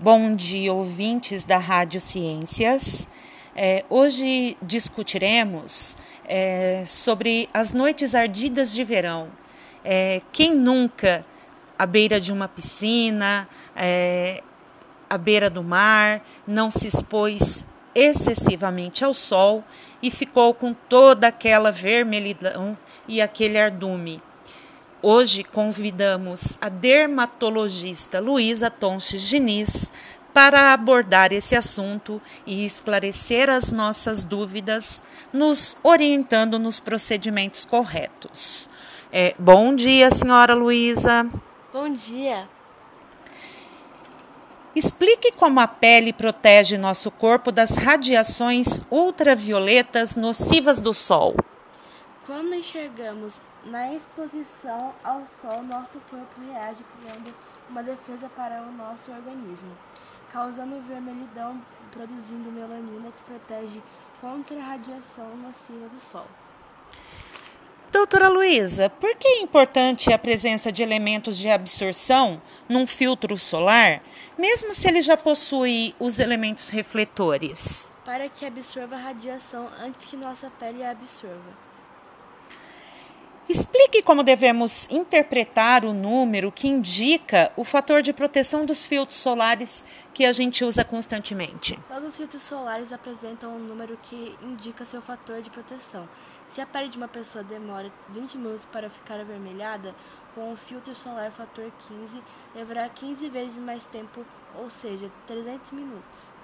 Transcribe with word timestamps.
Bom 0.00 0.36
dia, 0.36 0.72
ouvintes 0.72 1.42
da 1.42 1.58
Rádio 1.58 2.00
Ciências. 2.00 3.08
É, 3.56 3.84
hoje 3.90 4.56
discutiremos 4.62 5.96
é, 6.24 6.84
sobre 6.86 7.48
as 7.52 7.72
noites 7.72 8.14
ardidas 8.14 8.72
de 8.72 8.84
verão. 8.84 9.28
É, 9.84 10.22
quem 10.30 10.54
nunca, 10.54 11.26
à 11.76 11.84
beira 11.84 12.20
de 12.20 12.30
uma 12.32 12.46
piscina, 12.46 13.48
é, 13.74 14.40
à 15.10 15.18
beira 15.18 15.50
do 15.50 15.64
mar, 15.64 16.24
não 16.46 16.70
se 16.70 16.86
expôs 16.86 17.64
excessivamente 17.92 19.04
ao 19.04 19.12
sol 19.12 19.64
e 20.00 20.12
ficou 20.12 20.54
com 20.54 20.72
toda 20.72 21.26
aquela 21.26 21.72
vermelhidão 21.72 22.78
e 23.08 23.20
aquele 23.20 23.58
ardume? 23.58 24.22
Hoje 25.00 25.44
convidamos 25.44 26.58
a 26.60 26.68
dermatologista 26.68 28.18
Luísa 28.18 28.68
Tonches 28.68 29.22
Diniz 29.22 29.88
para 30.34 30.72
abordar 30.72 31.32
esse 31.32 31.54
assunto 31.54 32.20
e 32.44 32.64
esclarecer 32.64 33.48
as 33.48 33.70
nossas 33.70 34.24
dúvidas, 34.24 35.00
nos 35.32 35.76
orientando 35.84 36.58
nos 36.58 36.80
procedimentos 36.80 37.64
corretos. 37.64 38.68
É, 39.12 39.36
bom 39.38 39.72
dia, 39.72 40.10
senhora 40.10 40.52
Luísa. 40.52 41.30
Bom 41.72 41.92
dia. 41.92 42.48
Explique 44.74 45.30
como 45.30 45.60
a 45.60 45.68
pele 45.68 46.12
protege 46.12 46.76
nosso 46.76 47.08
corpo 47.08 47.52
das 47.52 47.76
radiações 47.76 48.82
ultravioletas 48.90 50.16
nocivas 50.16 50.80
do 50.80 50.92
sol. 50.92 51.36
Quando 52.28 52.54
enxergamos 52.54 53.40
na 53.64 53.94
exposição 53.94 54.94
ao 55.02 55.22
sol, 55.40 55.62
nosso 55.62 55.98
corpo 56.10 56.38
reage 56.46 56.84
criando 56.84 57.34
uma 57.70 57.82
defesa 57.82 58.28
para 58.28 58.60
o 58.64 58.70
nosso 58.70 59.10
organismo, 59.10 59.74
causando 60.30 60.78
vermelhidão, 60.82 61.58
produzindo 61.90 62.52
melanina 62.52 63.10
que 63.16 63.22
protege 63.22 63.80
contra 64.20 64.58
a 64.58 64.62
radiação 64.62 65.38
nociva 65.38 65.88
do 65.88 65.98
sol. 65.98 66.26
Doutora 67.90 68.28
Luísa, 68.28 68.90
por 68.90 69.16
que 69.16 69.26
é 69.26 69.40
importante 69.40 70.12
a 70.12 70.18
presença 70.18 70.70
de 70.70 70.82
elementos 70.82 71.38
de 71.38 71.48
absorção 71.48 72.42
num 72.68 72.86
filtro 72.86 73.38
solar, 73.38 74.02
mesmo 74.36 74.74
se 74.74 74.86
ele 74.86 75.00
já 75.00 75.16
possui 75.16 75.94
os 75.98 76.18
elementos 76.18 76.68
refletores? 76.68 77.90
Para 78.04 78.28
que 78.28 78.44
absorva 78.44 78.96
a 78.96 79.00
radiação 79.00 79.66
antes 79.80 80.04
que 80.04 80.14
nossa 80.14 80.52
pele 80.60 80.84
a 80.84 80.90
absorva. 80.90 81.68
Explique 83.48 84.02
como 84.02 84.22
devemos 84.22 84.86
interpretar 84.90 85.82
o 85.82 85.94
número 85.94 86.52
que 86.52 86.68
indica 86.68 87.50
o 87.56 87.64
fator 87.64 88.02
de 88.02 88.12
proteção 88.12 88.66
dos 88.66 88.84
filtros 88.84 89.18
solares 89.18 89.82
que 90.12 90.26
a 90.26 90.32
gente 90.32 90.62
usa 90.62 90.84
constantemente. 90.84 91.78
Todos 91.88 92.08
os 92.08 92.16
filtros 92.18 92.42
solares 92.42 92.92
apresentam 92.92 93.56
um 93.56 93.58
número 93.58 93.98
que 94.02 94.36
indica 94.42 94.84
seu 94.84 95.00
fator 95.00 95.40
de 95.40 95.48
proteção. 95.48 96.06
Se 96.46 96.60
a 96.60 96.66
pele 96.66 96.90
de 96.90 96.98
uma 96.98 97.08
pessoa 97.08 97.42
demora 97.42 97.90
20 98.10 98.36
minutos 98.36 98.66
para 98.66 98.90
ficar 98.90 99.18
avermelhada, 99.18 99.94
com 100.34 100.52
o 100.52 100.56
filtro 100.56 100.94
solar 100.94 101.30
fator 101.30 101.72
15, 101.88 102.22
levará 102.54 102.86
15 102.86 103.30
vezes 103.30 103.58
mais 103.58 103.86
tempo, 103.86 104.26
ou 104.58 104.68
seja, 104.68 105.10
300 105.26 105.72
minutos. 105.72 106.37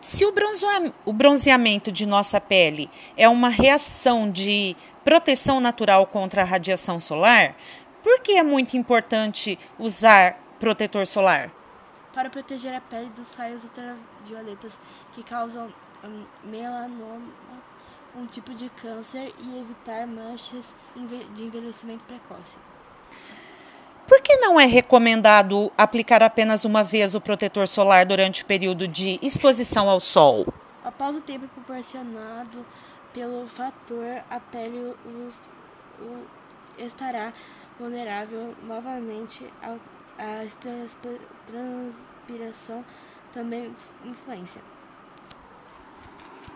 Se 0.00 0.24
o 0.24 1.12
bronzeamento 1.12 1.92
de 1.92 2.06
nossa 2.06 2.40
pele 2.40 2.90
é 3.16 3.28
uma 3.28 3.48
reação 3.48 4.30
de 4.30 4.76
proteção 5.04 5.60
natural 5.60 6.06
contra 6.06 6.42
a 6.42 6.44
radiação 6.44 7.00
solar, 7.00 7.54
por 8.02 8.20
que 8.20 8.32
é 8.32 8.42
muito 8.42 8.76
importante 8.76 9.58
usar 9.78 10.38
protetor 10.58 11.06
solar? 11.06 11.50
Para 12.12 12.28
proteger 12.30 12.74
a 12.74 12.80
pele 12.80 13.10
dos 13.10 13.34
raios 13.34 13.62
ultravioletas 13.62 14.78
que 15.12 15.22
causam 15.22 15.72
um, 16.02 16.24
melanoma, 16.44 17.22
um 18.16 18.26
tipo 18.26 18.52
de 18.54 18.68
câncer, 18.70 19.32
e 19.38 19.60
evitar 19.60 20.06
manchas 20.06 20.74
de 21.34 21.44
envelhecimento 21.44 22.02
precoce. 22.04 22.58
Por 24.10 24.20
que 24.22 24.36
não 24.38 24.58
é 24.58 24.66
recomendado 24.66 25.70
aplicar 25.78 26.20
apenas 26.20 26.64
uma 26.64 26.82
vez 26.82 27.14
o 27.14 27.20
protetor 27.20 27.68
solar 27.68 28.04
durante 28.04 28.42
o 28.42 28.44
período 28.44 28.88
de 28.88 29.20
exposição 29.22 29.88
ao 29.88 30.00
sol? 30.00 30.52
Após 30.84 31.14
o 31.14 31.20
tempo 31.20 31.46
proporcionado 31.46 32.66
pelo 33.14 33.46
fator, 33.46 34.20
a 34.28 34.40
pele 34.40 34.96
os, 35.28 35.40
o, 36.00 36.26
estará 36.76 37.32
vulnerável 37.78 38.52
novamente 38.66 39.46
à 39.62 39.76
transpiração 41.46 42.84
também 43.32 43.72
influência. 44.04 44.60